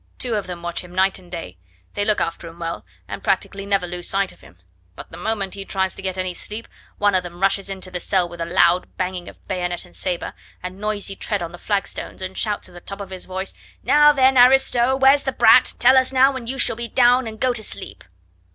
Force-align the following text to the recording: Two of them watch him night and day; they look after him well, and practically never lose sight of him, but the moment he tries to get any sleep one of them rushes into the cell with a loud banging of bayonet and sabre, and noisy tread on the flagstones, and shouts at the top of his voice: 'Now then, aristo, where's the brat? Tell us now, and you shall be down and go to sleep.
Two 0.17 0.33
of 0.33 0.47
them 0.47 0.63
watch 0.63 0.83
him 0.83 0.95
night 0.95 1.19
and 1.19 1.31
day; 1.31 1.59
they 1.93 2.03
look 2.03 2.19
after 2.19 2.47
him 2.47 2.57
well, 2.57 2.83
and 3.07 3.23
practically 3.23 3.67
never 3.67 3.85
lose 3.85 4.09
sight 4.09 4.31
of 4.31 4.41
him, 4.41 4.57
but 4.95 5.11
the 5.11 5.15
moment 5.15 5.53
he 5.53 5.63
tries 5.63 5.93
to 5.93 6.01
get 6.01 6.17
any 6.17 6.33
sleep 6.33 6.67
one 6.97 7.13
of 7.13 7.21
them 7.21 7.39
rushes 7.39 7.69
into 7.69 7.91
the 7.91 7.99
cell 7.99 8.27
with 8.27 8.41
a 8.41 8.45
loud 8.47 8.87
banging 8.97 9.29
of 9.29 9.47
bayonet 9.47 9.85
and 9.85 9.95
sabre, 9.95 10.33
and 10.63 10.79
noisy 10.81 11.15
tread 11.15 11.43
on 11.43 11.51
the 11.51 11.59
flagstones, 11.59 12.19
and 12.19 12.35
shouts 12.35 12.67
at 12.67 12.73
the 12.73 12.81
top 12.81 12.99
of 12.99 13.11
his 13.11 13.25
voice: 13.25 13.53
'Now 13.83 14.11
then, 14.11 14.39
aristo, 14.39 14.95
where's 14.95 15.21
the 15.21 15.31
brat? 15.31 15.75
Tell 15.77 15.95
us 15.95 16.11
now, 16.11 16.35
and 16.35 16.49
you 16.49 16.57
shall 16.57 16.75
be 16.75 16.87
down 16.87 17.27
and 17.27 17.39
go 17.39 17.53
to 17.53 17.61
sleep. 17.61 18.03